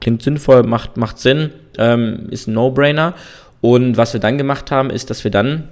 klingt 0.00 0.22
sinnvoll, 0.22 0.62
macht, 0.62 0.96
macht 0.96 1.18
Sinn, 1.18 1.50
ähm, 1.78 2.28
ist 2.30 2.46
ein 2.46 2.54
No-Brainer. 2.54 3.14
Und 3.60 3.96
was 3.96 4.12
wir 4.12 4.20
dann 4.20 4.38
gemacht 4.38 4.70
haben, 4.70 4.90
ist, 4.90 5.10
dass 5.10 5.24
wir 5.24 5.30
dann 5.30 5.64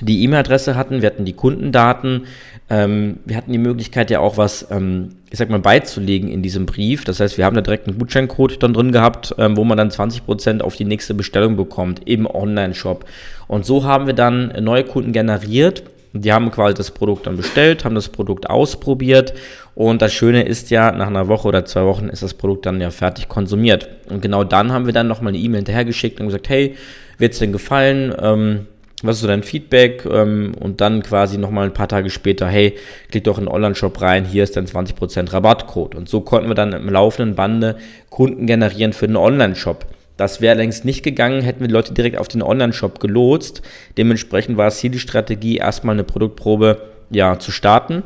die 0.00 0.22
E-Mail-Adresse 0.24 0.76
hatten, 0.76 1.02
wir 1.02 1.06
hatten 1.10 1.24
die 1.24 1.32
Kundendaten, 1.32 2.26
ähm, 2.68 3.18
wir 3.24 3.36
hatten 3.36 3.52
die 3.52 3.58
Möglichkeit 3.58 4.10
ja 4.10 4.20
auch 4.20 4.36
was, 4.36 4.66
ähm, 4.70 5.10
ich 5.30 5.38
sag 5.38 5.50
mal, 5.50 5.58
beizulegen 5.58 6.28
in 6.28 6.42
diesem 6.42 6.66
Brief. 6.66 7.04
Das 7.04 7.20
heißt, 7.20 7.36
wir 7.36 7.44
haben 7.44 7.56
da 7.56 7.62
direkt 7.62 7.88
einen 7.88 7.98
Gutscheincode 7.98 8.62
dann 8.62 8.72
drin 8.72 8.92
gehabt, 8.92 9.34
ähm, 9.38 9.56
wo 9.56 9.64
man 9.64 9.76
dann 9.76 9.90
20% 9.90 10.62
auf 10.62 10.76
die 10.76 10.84
nächste 10.84 11.14
Bestellung 11.14 11.56
bekommt 11.56 12.02
im 12.06 12.26
Online-Shop. 12.26 13.04
Und 13.48 13.66
so 13.66 13.84
haben 13.84 14.06
wir 14.06 14.14
dann 14.14 14.52
neue 14.60 14.84
Kunden 14.84 15.12
generiert. 15.12 15.82
Die 16.12 16.32
haben 16.32 16.50
quasi 16.50 16.74
das 16.74 16.90
Produkt 16.90 17.26
dann 17.26 17.36
bestellt, 17.36 17.84
haben 17.84 17.94
das 17.94 18.08
Produkt 18.08 18.50
ausprobiert 18.50 19.32
und 19.74 20.02
das 20.02 20.12
Schöne 20.12 20.42
ist 20.42 20.70
ja, 20.70 20.92
nach 20.92 21.06
einer 21.06 21.28
Woche 21.28 21.48
oder 21.48 21.64
zwei 21.64 21.84
Wochen 21.84 22.08
ist 22.08 22.22
das 22.22 22.34
Produkt 22.34 22.66
dann 22.66 22.80
ja 22.80 22.90
fertig 22.90 23.28
konsumiert. 23.28 23.88
Und 24.10 24.20
genau 24.20 24.44
dann 24.44 24.72
haben 24.72 24.86
wir 24.86 24.92
dann 24.92 25.08
nochmal 25.08 25.32
eine 25.32 25.38
E-Mail 25.38 25.60
hinterhergeschickt 25.60 26.20
und 26.20 26.26
gesagt, 26.26 26.48
hey, 26.48 26.74
wird 27.18 27.32
es 27.32 27.38
denn 27.38 27.52
gefallen? 27.52 28.14
Ähm, 28.20 28.66
was 29.02 29.16
ist 29.16 29.22
so 29.22 29.28
dein 29.28 29.42
Feedback 29.42 30.04
ähm, 30.04 30.52
und 30.58 30.80
dann 30.80 31.02
quasi 31.02 31.38
nochmal 31.38 31.66
ein 31.66 31.74
paar 31.74 31.88
Tage 31.88 32.10
später, 32.10 32.46
hey, 32.48 32.76
klick 33.10 33.24
doch 33.24 33.38
in 33.38 33.44
den 33.44 33.52
Online-Shop 33.52 34.00
rein, 34.00 34.24
hier 34.24 34.44
ist 34.44 34.56
dein 34.56 34.66
20% 34.66 35.32
Rabattcode. 35.32 35.94
Und 35.94 36.08
so 36.08 36.20
konnten 36.20 36.48
wir 36.48 36.54
dann 36.54 36.72
im 36.72 36.88
laufenden 36.88 37.34
Bande 37.34 37.76
Kunden 38.10 38.46
generieren 38.46 38.92
für 38.92 39.06
den 39.06 39.16
Online-Shop. 39.16 39.86
Das 40.16 40.40
wäre 40.42 40.56
längst 40.56 40.84
nicht 40.84 41.02
gegangen, 41.02 41.40
hätten 41.40 41.60
wir 41.60 41.70
Leute 41.70 41.94
direkt 41.94 42.18
auf 42.18 42.28
den 42.28 42.42
Online-Shop 42.42 43.00
gelotst. 43.00 43.62
Dementsprechend 43.96 44.58
war 44.58 44.68
es 44.68 44.78
hier 44.78 44.90
die 44.90 44.98
Strategie, 44.98 45.56
erstmal 45.56 45.94
eine 45.94 46.04
Produktprobe 46.04 46.82
ja, 47.10 47.38
zu 47.38 47.52
starten 47.52 48.02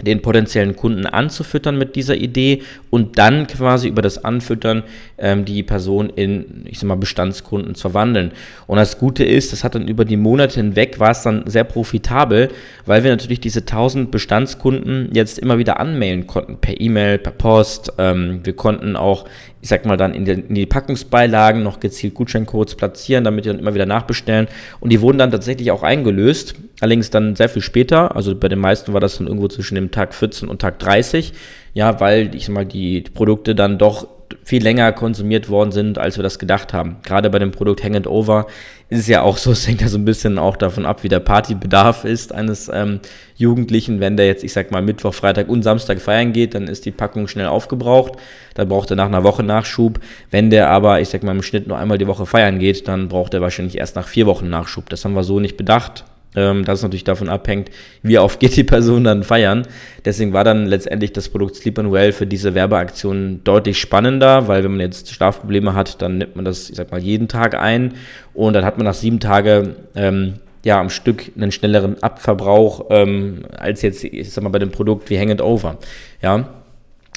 den 0.00 0.22
potenziellen 0.22 0.74
Kunden 0.74 1.06
anzufüttern 1.06 1.78
mit 1.78 1.94
dieser 1.96 2.16
Idee 2.16 2.62
und 2.90 3.18
dann 3.18 3.46
quasi 3.46 3.88
über 3.88 4.02
das 4.02 4.24
Anfüttern 4.24 4.82
ähm, 5.18 5.44
die 5.44 5.62
Person 5.62 6.10
in, 6.10 6.64
ich 6.64 6.78
sag 6.78 6.88
mal, 6.88 6.96
Bestandskunden 6.96 7.74
zu 7.74 7.82
verwandeln. 7.82 8.32
Und 8.66 8.78
das 8.78 8.98
Gute 8.98 9.24
ist, 9.24 9.52
das 9.52 9.64
hat 9.64 9.74
dann 9.74 9.86
über 9.86 10.04
die 10.04 10.16
Monate 10.16 10.56
hinweg, 10.56 10.98
war 10.98 11.10
es 11.10 11.22
dann 11.22 11.44
sehr 11.46 11.64
profitabel, 11.64 12.48
weil 12.86 13.04
wir 13.04 13.10
natürlich 13.10 13.40
diese 13.40 13.60
1000 13.60 14.10
Bestandskunden 14.10 15.10
jetzt 15.12 15.38
immer 15.38 15.58
wieder 15.58 15.78
anmailen 15.78 16.26
konnten, 16.26 16.56
per 16.56 16.80
E-Mail, 16.80 17.18
per 17.18 17.32
Post. 17.32 17.92
Ähm, 17.98 18.40
wir 18.44 18.54
konnten 18.54 18.96
auch 18.96 19.26
ich 19.62 19.68
sag 19.68 19.86
mal, 19.86 19.96
dann 19.96 20.12
in 20.12 20.24
die, 20.24 20.32
in 20.32 20.54
die 20.56 20.66
Packungsbeilagen 20.66 21.62
noch 21.62 21.78
gezielt 21.78 22.14
Gutscheincodes 22.14 22.74
platzieren, 22.74 23.22
damit 23.22 23.44
die 23.44 23.48
dann 23.48 23.60
immer 23.60 23.74
wieder 23.74 23.86
nachbestellen. 23.86 24.48
Und 24.80 24.90
die 24.90 25.00
wurden 25.00 25.18
dann 25.18 25.30
tatsächlich 25.30 25.70
auch 25.70 25.84
eingelöst, 25.84 26.56
allerdings 26.80 27.10
dann 27.10 27.36
sehr 27.36 27.48
viel 27.48 27.62
später. 27.62 28.16
Also 28.16 28.34
bei 28.34 28.48
den 28.48 28.58
meisten 28.58 28.92
war 28.92 29.00
das 29.00 29.18
dann 29.18 29.28
irgendwo 29.28 29.46
zwischen 29.46 29.76
dem 29.76 29.92
Tag 29.92 30.14
14 30.14 30.48
und 30.48 30.60
Tag 30.60 30.80
30. 30.80 31.32
Ja, 31.74 32.00
weil 32.00 32.34
ich 32.34 32.46
sag 32.46 32.54
mal, 32.54 32.66
die 32.66 33.02
Produkte 33.02 33.54
dann 33.54 33.78
doch 33.78 34.08
viel 34.44 34.62
länger 34.62 34.92
konsumiert 34.92 35.48
worden 35.48 35.72
sind, 35.72 35.98
als 35.98 36.16
wir 36.16 36.22
das 36.22 36.38
gedacht 36.38 36.72
haben. 36.72 36.96
Gerade 37.02 37.30
bei 37.30 37.38
dem 37.38 37.52
Produkt 37.52 37.84
Hang 37.84 37.94
and 37.94 38.06
Over 38.06 38.46
ist 38.88 39.00
es 39.00 39.06
ja 39.06 39.22
auch 39.22 39.36
so, 39.36 39.50
es 39.52 39.66
hängt 39.66 39.80
ja 39.80 39.88
so 39.88 39.98
ein 39.98 40.04
bisschen 40.04 40.38
auch 40.38 40.56
davon 40.56 40.84
ab, 40.84 41.02
wie 41.02 41.08
der 41.08 41.20
Partybedarf 41.20 42.04
ist 42.04 42.34
eines 42.34 42.70
ähm, 42.72 43.00
Jugendlichen. 43.36 44.00
Wenn 44.00 44.16
der 44.16 44.26
jetzt, 44.26 44.44
ich 44.44 44.52
sag 44.52 44.70
mal, 44.70 44.82
Mittwoch, 44.82 45.14
Freitag 45.14 45.48
und 45.48 45.62
Samstag 45.62 46.00
feiern 46.00 46.32
geht, 46.32 46.54
dann 46.54 46.68
ist 46.68 46.84
die 46.84 46.90
Packung 46.90 47.28
schnell 47.28 47.46
aufgebraucht. 47.46 48.12
Dann 48.54 48.68
braucht 48.68 48.90
er 48.90 48.96
nach 48.96 49.06
einer 49.06 49.24
Woche 49.24 49.42
Nachschub. 49.42 50.00
Wenn 50.30 50.50
der 50.50 50.68
aber, 50.68 51.00
ich 51.00 51.08
sag 51.08 51.22
mal, 51.22 51.32
im 51.32 51.42
Schnitt 51.42 51.66
nur 51.68 51.78
einmal 51.78 51.98
die 51.98 52.06
Woche 52.06 52.26
feiern 52.26 52.58
geht, 52.58 52.88
dann 52.88 53.08
braucht 53.08 53.34
er 53.34 53.40
wahrscheinlich 53.40 53.78
erst 53.78 53.96
nach 53.96 54.08
vier 54.08 54.26
Wochen 54.26 54.48
Nachschub. 54.48 54.88
Das 54.90 55.04
haben 55.04 55.14
wir 55.14 55.24
so 55.24 55.40
nicht 55.40 55.56
bedacht 55.56 56.04
ähm, 56.34 56.64
das 56.64 56.82
natürlich 56.82 57.04
davon 57.04 57.28
abhängt, 57.28 57.70
wie 58.02 58.18
oft 58.18 58.40
geht 58.40 58.56
die 58.56 58.64
Person 58.64 59.04
dann 59.04 59.22
feiern. 59.22 59.66
Deswegen 60.04 60.32
war 60.32 60.44
dann 60.44 60.66
letztendlich 60.66 61.12
das 61.12 61.28
Produkt 61.28 61.56
Sleep 61.56 61.78
and 61.78 61.92
Well 61.92 62.12
für 62.12 62.26
diese 62.26 62.54
Werbeaktion 62.54 63.40
deutlich 63.44 63.78
spannender, 63.78 64.48
weil 64.48 64.64
wenn 64.64 64.72
man 64.72 64.80
jetzt 64.80 65.12
Schlafprobleme 65.12 65.74
hat, 65.74 66.00
dann 66.02 66.18
nimmt 66.18 66.36
man 66.36 66.44
das, 66.44 66.70
ich 66.70 66.76
sag 66.76 66.90
mal, 66.90 67.00
jeden 67.00 67.28
Tag 67.28 67.54
ein 67.54 67.94
und 68.34 68.54
dann 68.54 68.64
hat 68.64 68.78
man 68.78 68.86
nach 68.86 68.94
sieben 68.94 69.20
Tagen 69.20 69.76
ähm, 69.94 70.34
ja, 70.64 70.80
am 70.80 70.90
Stück 70.90 71.32
einen 71.36 71.52
schnelleren 71.52 72.02
Abverbrauch 72.02 72.86
ähm, 72.90 73.42
als 73.56 73.82
jetzt, 73.82 74.04
ich 74.04 74.32
sag 74.32 74.44
mal, 74.44 74.50
bei 74.50 74.58
dem 74.58 74.70
Produkt 74.70 75.10
wie 75.10 75.18
Hang 75.18 75.30
It 75.30 75.42
Over. 75.42 75.78
Ja, 76.22 76.48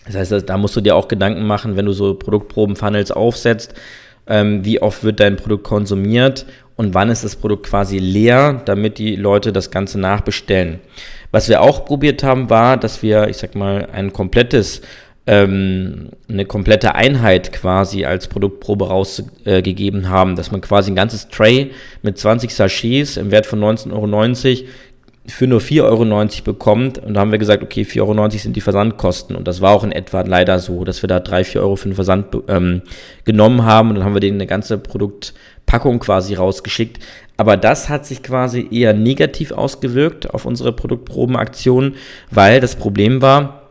das 0.05 0.15
heißt, 0.15 0.49
da 0.49 0.57
musst 0.57 0.75
du 0.75 0.81
dir 0.81 0.95
auch 0.95 1.07
Gedanken 1.07 1.45
machen, 1.45 1.75
wenn 1.77 1.85
du 1.85 1.91
so 1.91 2.13
Produktproben-Funnels 2.15 3.11
aufsetzt, 3.11 3.73
ähm, 4.27 4.65
wie 4.65 4.81
oft 4.81 5.03
wird 5.03 5.19
dein 5.19 5.35
Produkt 5.35 5.63
konsumiert 5.63 6.45
und 6.75 6.93
wann 6.93 7.09
ist 7.09 7.23
das 7.23 7.35
Produkt 7.35 7.67
quasi 7.67 7.99
leer, 7.99 8.61
damit 8.65 8.97
die 8.97 9.15
Leute 9.15 9.53
das 9.53 9.71
Ganze 9.71 9.99
nachbestellen. 9.99 10.79
Was 11.31 11.49
wir 11.49 11.61
auch 11.61 11.85
probiert 11.85 12.23
haben, 12.23 12.49
war, 12.49 12.77
dass 12.77 13.01
wir, 13.01 13.27
ich 13.27 13.37
sag 13.37 13.55
mal, 13.55 13.87
ein 13.91 14.13
komplettes 14.13 14.81
ähm, 15.27 16.09
eine 16.29 16.45
komplette 16.45 16.93
Einheit 16.93 17.51
quasi 17.51 18.05
als 18.05 18.27
Produktprobe 18.27 18.87
rausgegeben 18.87 20.03
äh, 20.03 20.07
haben, 20.07 20.35
dass 20.35 20.51
man 20.51 20.61
quasi 20.61 20.91
ein 20.91 20.95
ganzes 20.95 21.29
Tray 21.29 21.71
mit 22.03 22.17
20 22.19 22.53
Sachets 22.53 23.17
im 23.17 23.31
Wert 23.31 23.47
von 23.47 23.59
19,90 23.59 23.91
Euro 23.91 24.67
für 25.27 25.47
nur 25.47 25.59
4,90 25.59 25.81
Euro 25.83 26.43
bekommt. 26.43 26.99
Und 26.99 27.15
da 27.15 27.21
haben 27.21 27.31
wir 27.31 27.39
gesagt, 27.39 27.63
okay, 27.63 27.81
4,90 27.81 27.99
Euro 28.01 28.29
sind 28.29 28.55
die 28.55 28.61
Versandkosten. 28.61 29.35
Und 29.35 29.47
das 29.47 29.61
war 29.61 29.71
auch 29.71 29.83
in 29.83 29.91
etwa 29.91 30.21
leider 30.21 30.59
so, 30.59 30.83
dass 30.83 31.01
wir 31.01 31.07
da 31.07 31.19
3, 31.19 31.43
4 31.43 31.61
Euro 31.61 31.75
für 31.75 31.89
den 31.89 31.95
Versand 31.95 32.27
ähm, 32.47 32.83
genommen 33.23 33.65
haben. 33.65 33.89
Und 33.89 33.95
dann 33.95 34.03
haben 34.03 34.13
wir 34.13 34.21
denen 34.21 34.37
eine 34.37 34.47
ganze 34.47 34.77
Produktpackung 35.65 35.99
quasi 35.99 36.35
rausgeschickt. 36.35 36.99
Aber 37.37 37.57
das 37.57 37.89
hat 37.89 38.05
sich 38.05 38.23
quasi 38.23 38.67
eher 38.71 38.93
negativ 38.93 39.51
ausgewirkt 39.51 40.29
auf 40.33 40.45
unsere 40.45 40.71
Produktprobenaktion, 40.71 41.95
weil 42.31 42.61
das 42.61 42.75
Problem 42.75 43.21
war, 43.21 43.61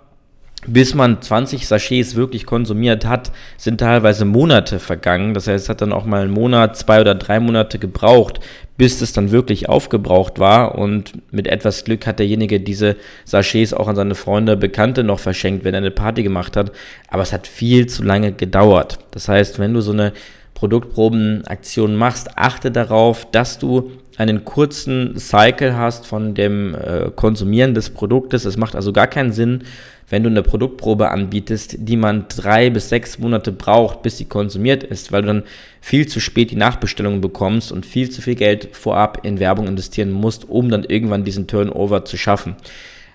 bis 0.66 0.94
man 0.94 1.20
20 1.20 1.66
Sachets 1.66 2.14
wirklich 2.14 2.46
konsumiert 2.46 3.04
hat, 3.04 3.32
sind 3.58 3.80
teilweise 3.80 4.24
Monate 4.24 4.78
vergangen. 4.78 5.34
Das 5.34 5.46
heißt, 5.46 5.64
es 5.64 5.68
hat 5.68 5.82
dann 5.82 5.92
auch 5.92 6.06
mal 6.06 6.22
einen 6.22 6.30
Monat, 6.30 6.76
zwei 6.76 7.02
oder 7.02 7.14
drei 7.14 7.38
Monate 7.38 7.78
gebraucht, 7.78 8.40
bis 8.78 9.02
es 9.02 9.12
dann 9.12 9.30
wirklich 9.30 9.68
aufgebraucht 9.68 10.38
war. 10.38 10.76
Und 10.76 11.12
mit 11.32 11.48
etwas 11.48 11.84
Glück 11.84 12.06
hat 12.06 12.18
derjenige 12.18 12.60
diese 12.60 12.96
Sachets 13.26 13.74
auch 13.74 13.88
an 13.88 13.96
seine 13.96 14.14
Freunde, 14.14 14.56
Bekannte 14.56 15.04
noch 15.04 15.20
verschenkt, 15.20 15.64
wenn 15.64 15.74
er 15.74 15.78
eine 15.78 15.90
Party 15.90 16.22
gemacht 16.22 16.56
hat. 16.56 16.72
Aber 17.08 17.22
es 17.22 17.34
hat 17.34 17.46
viel 17.46 17.86
zu 17.86 18.02
lange 18.02 18.32
gedauert. 18.32 18.98
Das 19.10 19.28
heißt, 19.28 19.58
wenn 19.58 19.74
du 19.74 19.82
so 19.82 19.92
eine 19.92 20.12
Produktprobenaktion 20.54 21.96
machst, 21.96 22.38
achte 22.38 22.70
darauf, 22.70 23.30
dass 23.30 23.58
du 23.58 23.90
einen 24.16 24.44
kurzen 24.44 25.18
Cycle 25.18 25.76
hast 25.76 26.06
von 26.06 26.34
dem 26.34 26.74
äh, 26.74 27.10
Konsumieren 27.14 27.74
des 27.74 27.90
Produktes. 27.90 28.44
Es 28.44 28.56
macht 28.56 28.76
also 28.76 28.92
gar 28.92 29.08
keinen 29.08 29.32
Sinn, 29.32 29.64
wenn 30.08 30.22
du 30.22 30.28
eine 30.28 30.42
Produktprobe 30.42 31.10
anbietest, 31.10 31.76
die 31.78 31.96
man 31.96 32.26
drei 32.28 32.70
bis 32.70 32.88
sechs 32.88 33.18
Monate 33.18 33.50
braucht, 33.50 34.02
bis 34.02 34.18
sie 34.18 34.26
konsumiert 34.26 34.84
ist, 34.84 35.10
weil 35.10 35.22
du 35.22 35.28
dann 35.28 35.42
viel 35.80 36.06
zu 36.06 36.20
spät 36.20 36.50
die 36.50 36.56
Nachbestellungen 36.56 37.20
bekommst 37.20 37.72
und 37.72 37.86
viel 37.86 38.10
zu 38.10 38.22
viel 38.22 38.36
Geld 38.36 38.68
vorab 38.72 39.24
in 39.24 39.40
Werbung 39.40 39.66
investieren 39.66 40.12
musst, 40.12 40.48
um 40.48 40.68
dann 40.68 40.84
irgendwann 40.84 41.24
diesen 41.24 41.46
Turnover 41.46 42.04
zu 42.04 42.16
schaffen. 42.16 42.54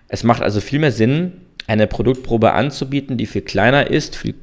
Es 0.08 0.24
macht 0.24 0.42
also 0.42 0.60
viel 0.60 0.80
mehr 0.80 0.92
Sinn, 0.92 1.34
eine 1.68 1.88
Produktprobe 1.88 2.54
anzubieten, 2.54 3.18
die 3.18 3.28
viel 3.28 3.44
kleiner 3.44 3.90
ist, 3.90 4.16
viel 4.16 4.34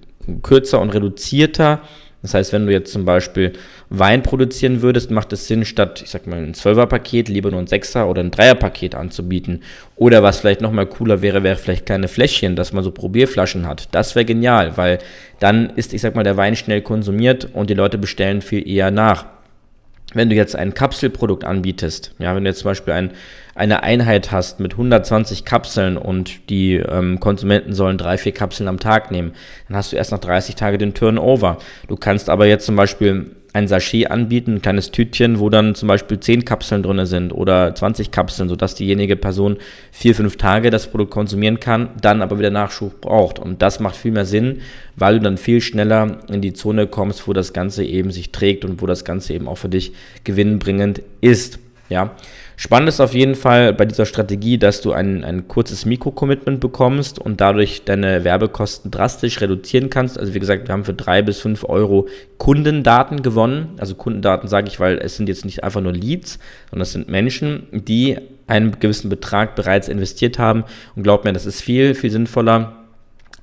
kürzer 0.43 0.81
und 0.81 0.91
reduzierter 0.91 1.83
das 2.27 2.35
heißt, 2.35 2.53
wenn 2.53 2.67
du 2.67 2.73
jetzt 2.73 2.93
zum 2.93 3.05
Beispiel 3.05 3.53
Wein 3.89 4.25
produzieren 4.25 4.83
würdest, 4.83 5.13
macht 5.13 5.33
es 5.33 5.47
Sinn, 5.47 5.65
statt, 5.65 6.03
ich 6.03 6.11
sag 6.11 6.27
mal, 6.27 6.39
ein 6.39 6.55
12er-Paket 6.55 7.29
lieber 7.29 7.53
nur 7.53 7.61
ein 7.61 7.69
6er 7.69 8.07
oder 8.07 8.21
ein 8.21 8.33
3er-Paket 8.33 8.97
anzubieten. 8.97 9.63
Oder 9.95 10.25
was 10.25 10.41
vielleicht 10.41 10.61
nochmal 10.61 10.87
cooler 10.87 11.23
wäre, 11.23 11.45
wäre 11.45 11.55
vielleicht 11.55 11.87
kleine 11.87 12.09
Fläschchen, 12.09 12.57
dass 12.57 12.73
man 12.73 12.83
so 12.83 12.91
Probierflaschen 12.91 13.69
hat. 13.69 13.89
Das 13.93 14.17
wäre 14.17 14.25
genial, 14.25 14.77
weil 14.77 14.99
dann 15.39 15.71
ist, 15.77 15.95
ich 15.95 16.01
sag 16.01 16.17
mal, 16.17 16.25
der 16.25 16.37
Wein 16.37 16.57
schnell 16.57 16.83
konsumiert 16.83 17.49
und 17.53 17.71
die 17.71 17.75
Leute 17.75 17.97
bestellen 17.97 18.43
viel 18.43 18.69
eher 18.69 18.91
nach 18.91 19.36
wenn 20.17 20.31
du 20.31 20.35
jetzt 20.35 20.57
ein 20.57 20.75
Kapselprodukt 20.75 21.45
anbietest, 21.45 22.13
ja, 22.19 22.35
wenn 22.35 22.45
du 22.45 22.51
jetzt 22.51 22.61
zum 22.61 22.71
Beispiel 22.71 22.95
ein, 22.95 23.13
eine 23.55 23.83
Einheit 23.83 24.33
hast 24.33 24.61
mit 24.61 24.73
120 24.73 25.45
Kapseln 25.45 25.97
und 25.97 26.51
die 26.51 26.75
ähm, 26.75 27.21
Konsumenten 27.21 27.73
sollen 27.73 27.99
drei, 27.99 28.19
vier 28.19 28.33
Kapseln 28.33 28.69
am 28.69 28.79
Tag 28.79 29.11
nehmen, 29.11 29.33
dann 29.69 29.77
hast 29.77 29.93
du 29.93 29.97
erst 29.97 30.13
nach 30.13 30.19
30 30.19 30.57
Tagen 30.57 30.79
den 30.79 30.95
Turnover. 30.95 31.59
Du 31.89 31.97
kannst 31.97 32.29
aber 32.29 32.47
jetzt 32.47 32.67
zum 32.67 32.77
Beispiel 32.77 33.31
ein 33.57 33.69
Sachet 33.69 34.11
anbieten, 34.11 34.57
ein 34.57 34.63
kleines 34.63 34.91
Tütchen, 34.91 35.41
wo 35.41 35.49
dann 35.49 35.75
zum 35.75 35.89
Beispiel 35.89 36.21
10 36.21 36.45
Kapseln 36.45 36.83
drin 36.83 37.07
sind 37.07 37.33
oder 37.33 37.75
20 37.75 38.11
Kapseln, 38.11 38.51
sodass 38.51 38.75
diejenige 38.75 39.17
Person 39.17 39.57
vier, 39.91 40.15
fünf 40.15 40.37
Tage 40.37 40.69
das 40.69 40.89
Produkt 40.89 41.11
konsumieren 41.11 41.59
kann, 41.59 41.89
dann 42.03 42.21
aber 42.21 42.39
wieder 42.39 42.51
Nachschub 42.51 43.01
braucht. 43.01 43.39
Und 43.39 43.63
das 43.63 43.81
macht 43.81 43.97
viel 43.97 44.13
mehr 44.13 44.27
Sinn, 44.27 44.61
weil 44.97 45.15
du 45.15 45.25
dann 45.25 45.39
viel 45.39 45.63
schneller 45.63 46.19
in 46.29 46.43
die 46.43 46.53
Zone 46.53 46.87
kommst, 46.87 47.27
wo 47.27 47.33
das 47.33 47.55
Ganze 47.55 47.83
eben 47.83 48.11
sich 48.11 48.31
trägt 48.31 48.67
und 48.67 48.83
wo 48.83 48.87
das 48.87 49.07
Ganze 49.07 49.33
eben 49.33 49.49
auch 49.49 49.57
für 49.57 49.71
dich 49.71 49.95
gewinnbringend 50.25 51.01
ist. 51.23 51.59
Ja. 51.89 52.15
Spannend 52.59 52.89
ist 52.89 53.01
auf 53.01 53.13
jeden 53.13 53.35
Fall 53.35 53.75
bei 53.75 53.85
dieser 53.85 54.07
Strategie, 54.07 54.57
dass 54.57 54.81
du 54.81 54.93
ein, 54.93 55.25
ein 55.25 55.47
kurzes 55.47 55.85
Mikro-Commitment 55.85 56.59
bekommst 56.59 57.19
und 57.19 57.43
dadurch 57.43 57.85
deine 57.85 58.25
Werbekosten 58.25 58.91
drastisch 58.91 59.43
reduzieren 59.43 59.91
kannst. 59.91 60.19
Also 60.19 60.33
wie 60.33 60.39
gesagt, 60.39 60.67
wir 60.67 60.73
haben 60.73 60.87
für 60.87 60.95
drei 60.95 61.21
bis 61.21 61.39
fünf 61.39 61.65
Euro 61.65 62.09
Kundendaten 62.39 63.23
gewonnen. 63.23 63.75
Also 63.77 63.95
Kundendaten 63.95 64.49
sage 64.49 64.69
ich, 64.69 64.81
weil 64.81 64.97
es 64.99 65.17
sind 65.17 65.29
jetzt 65.29 65.45
nicht 65.45 65.65
einfach 65.65 65.83
nur 65.83 65.93
Leads, 65.93 66.39
sondern 66.71 66.83
es 66.83 66.93
sind 66.93 67.11
Menschen, 67.11 67.67
die 67.73 68.17
einen 68.47 68.81
gewissen 68.81 69.11
Betrag 69.11 69.55
bereits 69.55 69.89
investiert 69.89 70.39
haben. 70.39 70.65
Und 70.95 71.03
glaub 71.03 71.25
mir, 71.25 71.35
das 71.35 71.45
ist 71.45 71.61
viel, 71.61 71.95
viel 71.95 72.11
sinnvoller 72.11 72.76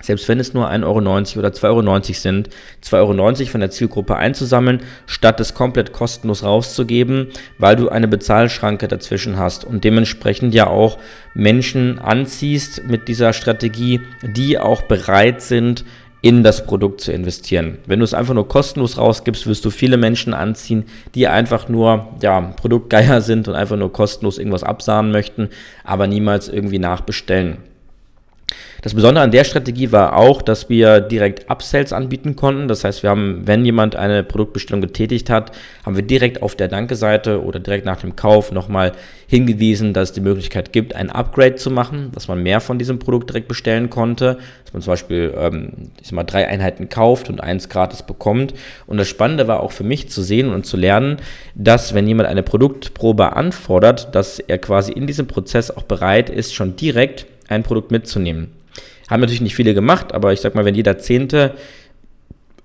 selbst 0.04 0.28
wenn 0.28 0.40
es 0.40 0.54
nur 0.54 0.68
1,90 0.68 0.84
Euro 0.84 0.98
oder 0.98 1.48
2,90 1.48 1.64
Euro 1.64 2.02
sind, 2.12 2.48
2,90 2.84 2.94
Euro 3.40 3.50
von 3.50 3.60
der 3.60 3.70
Zielgruppe 3.70 4.16
einzusammeln, 4.16 4.82
statt 5.06 5.40
es 5.40 5.54
komplett 5.54 5.92
kostenlos 5.92 6.44
rauszugeben, 6.44 7.28
weil 7.58 7.76
du 7.76 7.88
eine 7.88 8.08
Bezahlschranke 8.08 8.88
dazwischen 8.88 9.38
hast 9.38 9.64
und 9.64 9.84
dementsprechend 9.84 10.54
ja 10.54 10.66
auch 10.66 10.98
Menschen 11.34 11.98
anziehst 11.98 12.84
mit 12.84 13.08
dieser 13.08 13.32
Strategie, 13.32 14.00
die 14.22 14.58
auch 14.58 14.82
bereit 14.82 15.40
sind, 15.40 15.84
in 16.24 16.42
das 16.42 16.64
Produkt 16.64 17.02
zu 17.02 17.12
investieren. 17.12 17.76
Wenn 17.84 17.98
du 17.98 18.04
es 18.04 18.14
einfach 18.14 18.32
nur 18.32 18.48
kostenlos 18.48 18.96
rausgibst, 18.96 19.46
wirst 19.46 19.62
du 19.62 19.68
viele 19.68 19.98
Menschen 19.98 20.32
anziehen, 20.32 20.84
die 21.14 21.28
einfach 21.28 21.68
nur 21.68 22.14
ja, 22.22 22.40
Produktgeier 22.40 23.20
sind 23.22 23.46
und 23.46 23.54
einfach 23.54 23.76
nur 23.76 23.92
kostenlos 23.92 24.38
irgendwas 24.38 24.62
absahen 24.62 25.12
möchten, 25.12 25.50
aber 25.84 26.06
niemals 26.06 26.48
irgendwie 26.48 26.78
nachbestellen. 26.78 27.58
Das 28.84 28.92
Besondere 28.92 29.24
an 29.24 29.30
der 29.30 29.44
Strategie 29.44 29.92
war 29.92 30.14
auch, 30.14 30.42
dass 30.42 30.68
wir 30.68 31.00
direkt 31.00 31.48
Upsells 31.48 31.94
anbieten 31.94 32.36
konnten. 32.36 32.68
Das 32.68 32.84
heißt, 32.84 33.02
wir 33.02 33.08
haben, 33.08 33.40
wenn 33.46 33.64
jemand 33.64 33.96
eine 33.96 34.22
Produktbestellung 34.22 34.82
getätigt 34.82 35.30
hat, 35.30 35.52
haben 35.86 35.96
wir 35.96 36.02
direkt 36.02 36.42
auf 36.42 36.54
der 36.54 36.68
Danke-Seite 36.68 37.42
oder 37.42 37.60
direkt 37.60 37.86
nach 37.86 38.02
dem 38.02 38.14
Kauf 38.14 38.52
nochmal 38.52 38.92
hingewiesen, 39.26 39.94
dass 39.94 40.10
es 40.10 40.12
die 40.12 40.20
Möglichkeit 40.20 40.74
gibt, 40.74 40.94
ein 40.94 41.08
Upgrade 41.08 41.54
zu 41.54 41.70
machen, 41.70 42.10
dass 42.12 42.28
man 42.28 42.42
mehr 42.42 42.60
von 42.60 42.78
diesem 42.78 42.98
Produkt 42.98 43.30
direkt 43.30 43.48
bestellen 43.48 43.88
konnte, 43.88 44.36
dass 44.64 44.74
man 44.74 44.82
zum 44.82 44.92
Beispiel 44.92 45.32
ähm, 45.34 45.70
ich 45.98 46.08
sag 46.08 46.16
mal, 46.16 46.24
drei 46.24 46.46
Einheiten 46.46 46.90
kauft 46.90 47.30
und 47.30 47.40
eins 47.42 47.70
gratis 47.70 48.02
bekommt. 48.02 48.52
Und 48.86 48.98
das 48.98 49.08
Spannende 49.08 49.48
war 49.48 49.60
auch 49.60 49.72
für 49.72 49.84
mich 49.84 50.10
zu 50.10 50.20
sehen 50.20 50.52
und 50.52 50.66
zu 50.66 50.76
lernen, 50.76 51.16
dass 51.54 51.94
wenn 51.94 52.06
jemand 52.06 52.28
eine 52.28 52.42
Produktprobe 52.42 53.34
anfordert, 53.34 54.14
dass 54.14 54.40
er 54.40 54.58
quasi 54.58 54.92
in 54.92 55.06
diesem 55.06 55.26
Prozess 55.26 55.70
auch 55.70 55.84
bereit 55.84 56.28
ist, 56.28 56.54
schon 56.54 56.76
direkt 56.76 57.24
ein 57.48 57.62
Produkt 57.62 57.90
mitzunehmen. 57.90 58.50
Haben 59.08 59.20
natürlich 59.20 59.40
nicht 59.40 59.54
viele 59.54 59.74
gemacht, 59.74 60.12
aber 60.14 60.32
ich 60.32 60.40
sag 60.40 60.54
mal, 60.54 60.64
wenn 60.64 60.74
jeder 60.74 60.98
Zehnte, 60.98 61.54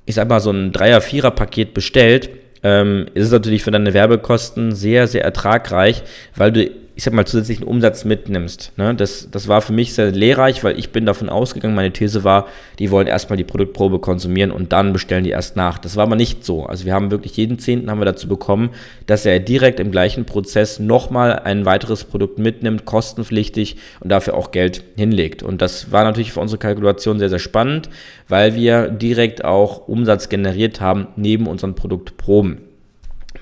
ich 0.05 0.15
sag 0.15 0.29
mal, 0.29 0.39
so 0.39 0.51
ein 0.51 0.71
Dreier-, 0.71 1.01
Vierer-Paket 1.01 1.73
bestellt, 1.73 2.29
ähm, 2.63 3.07
ist 3.13 3.25
es 3.25 3.31
natürlich 3.31 3.63
für 3.63 3.71
deine 3.71 3.93
Werbekosten 3.93 4.73
sehr, 4.73 5.07
sehr 5.07 5.23
ertragreich, 5.23 6.03
weil 6.35 6.51
du, 6.51 6.69
ich 6.99 7.05
sag 7.05 7.13
mal, 7.13 7.23
zusätzlichen 7.23 7.65
Umsatz 7.65 8.03
mitnimmst. 8.03 8.73
Ne? 8.75 8.93
Das, 8.93 9.29
das 9.31 9.47
war 9.47 9.61
für 9.61 9.71
mich 9.71 9.93
sehr 9.93 10.11
lehrreich, 10.11 10.65
weil 10.65 10.77
ich 10.77 10.89
bin 10.89 11.05
davon 11.05 11.29
ausgegangen, 11.29 11.73
meine 11.73 11.93
These 11.93 12.25
war, 12.25 12.47
die 12.77 12.91
wollen 12.91 13.07
erstmal 13.07 13.37
die 13.37 13.45
Produktprobe 13.45 13.99
konsumieren 13.99 14.51
und 14.51 14.73
dann 14.73 14.91
bestellen 14.91 15.23
die 15.23 15.29
erst 15.29 15.55
nach. 15.55 15.77
Das 15.77 15.95
war 15.95 16.03
aber 16.03 16.17
nicht 16.17 16.43
so. 16.43 16.65
Also 16.65 16.83
wir 16.83 16.93
haben 16.93 17.09
wirklich 17.09 17.37
jeden 17.37 17.57
Zehnten 17.57 17.89
haben 17.89 18.01
wir 18.01 18.05
dazu 18.05 18.27
bekommen, 18.27 18.71
dass 19.05 19.25
er 19.25 19.39
direkt 19.39 19.79
im 19.79 19.91
gleichen 19.91 20.25
Prozess 20.25 20.79
nochmal 20.79 21.39
ein 21.39 21.63
weiteres 21.63 22.03
Produkt 22.03 22.37
mitnimmt, 22.37 22.83
kostenpflichtig 22.83 23.77
und 24.01 24.11
dafür 24.11 24.33
auch 24.33 24.51
Geld 24.51 24.83
hinlegt. 24.97 25.41
Und 25.41 25.61
das 25.61 25.93
war 25.93 26.03
natürlich 26.03 26.33
für 26.33 26.41
unsere 26.41 26.59
Kalkulation 26.59 27.17
sehr, 27.17 27.29
sehr 27.29 27.39
spannend, 27.39 27.89
weil 28.27 28.55
wir 28.55 28.89
direkt 28.89 29.45
auch 29.45 29.87
Umsatz 29.87 30.27
generiert 30.27 30.81
haben 30.81 31.07
neben 31.15 31.47
unseren 31.47 31.75
Produktproben. 31.75 32.57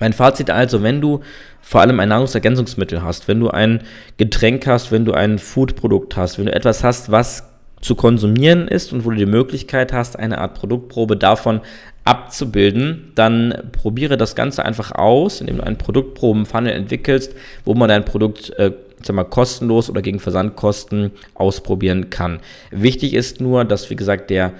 Mein 0.00 0.12
Fazit 0.12 0.50
also, 0.50 0.84
wenn 0.84 1.00
du 1.00 1.22
vor 1.68 1.82
allem 1.82 2.00
ein 2.00 2.08
Nahrungsergänzungsmittel 2.08 3.02
hast, 3.02 3.28
wenn 3.28 3.40
du 3.40 3.50
ein 3.50 3.82
Getränk 4.16 4.66
hast, 4.66 4.90
wenn 4.90 5.04
du 5.04 5.12
ein 5.12 5.38
Foodprodukt 5.38 6.16
hast, 6.16 6.38
wenn 6.38 6.46
du 6.46 6.54
etwas 6.54 6.82
hast, 6.82 7.12
was 7.12 7.46
zu 7.82 7.94
konsumieren 7.94 8.68
ist 8.68 8.90
und 8.90 9.04
wo 9.04 9.10
du 9.10 9.16
die 9.16 9.26
Möglichkeit 9.26 9.92
hast, 9.92 10.18
eine 10.18 10.38
Art 10.38 10.54
Produktprobe 10.54 11.18
davon 11.18 11.60
abzubilden, 12.04 13.12
dann 13.16 13.70
probiere 13.72 14.16
das 14.16 14.34
Ganze 14.34 14.64
einfach 14.64 14.92
aus, 14.92 15.42
indem 15.42 15.58
du 15.58 15.64
einen 15.64 15.76
Produktprobenfunnel 15.76 16.72
entwickelst, 16.72 17.34
wo 17.66 17.74
man 17.74 17.90
dein 17.90 18.06
Produkt 18.06 18.48
äh, 18.58 18.72
sag 19.02 19.14
mal, 19.14 19.24
kostenlos 19.24 19.90
oder 19.90 20.00
gegen 20.00 20.20
Versandkosten 20.20 21.10
ausprobieren 21.34 22.08
kann. 22.08 22.40
Wichtig 22.70 23.12
ist 23.12 23.42
nur, 23.42 23.66
dass, 23.66 23.90
wie 23.90 23.96
gesagt, 23.96 24.30
der 24.30 24.54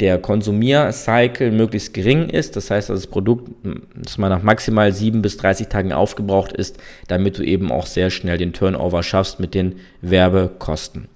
der 0.00 0.18
Konsumiercycle 0.18 1.50
möglichst 1.50 1.94
gering 1.94 2.28
ist. 2.28 2.56
Das 2.56 2.70
heißt, 2.70 2.90
dass 2.90 3.00
das 3.00 3.06
Produkt 3.06 3.50
dass 3.94 4.18
man 4.18 4.30
nach 4.30 4.42
maximal 4.42 4.92
7 4.92 5.22
bis 5.22 5.36
30 5.38 5.68
Tagen 5.68 5.92
aufgebraucht 5.92 6.52
ist, 6.52 6.78
damit 7.08 7.38
du 7.38 7.42
eben 7.42 7.72
auch 7.72 7.86
sehr 7.86 8.10
schnell 8.10 8.38
den 8.38 8.52
Turnover 8.52 9.02
schaffst 9.02 9.40
mit 9.40 9.54
den 9.54 9.76
Werbekosten. 10.02 11.08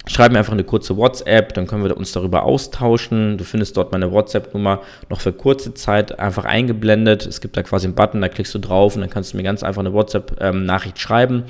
Schreib 0.09 0.31
mir 0.31 0.39
einfach 0.39 0.53
eine 0.53 0.63
kurze 0.63 0.97
WhatsApp, 0.97 1.53
dann 1.55 1.67
können 1.67 1.83
wir 1.83 1.97
uns 1.97 2.13
darüber 2.13 2.45
austauschen. 2.45 3.39
Du 3.39 3.45
findest 3.45 3.77
dort 3.77 3.91
meine 3.91 4.13
WhatsApp-Nummer 4.13 4.83
noch 5.11 5.21
für 5.21 5.33
kurze 5.33 5.75
Zeit 5.75 6.21
einfach 6.21 6.45
eingeblendet. 6.45 7.27
Es 7.27 7.41
gibt 7.41 7.57
da 7.57 7.65
quasi 7.65 7.89
einen 7.89 7.97
Button, 7.97 8.21
da 8.21 8.29
klickst 8.29 8.55
du 8.55 8.61
drauf 8.61 8.95
und 8.95 9.01
dann 9.01 9.11
kannst 9.11 9.33
du 9.33 9.37
mir 9.37 9.43
ganz 9.43 9.65
einfach 9.65 9.81
eine 9.81 9.93
WhatsApp-Nachricht 9.93 11.01
schreiben 11.01 11.43